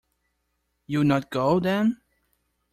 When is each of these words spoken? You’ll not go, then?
You’ll 0.87 1.03
not 1.03 1.29
go, 1.29 1.59
then? 1.59 2.01